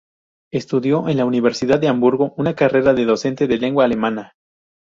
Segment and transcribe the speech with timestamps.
[0.51, 4.33] Estudio en la Universidad de Hamburgo una carrera de docente de lengua alemana.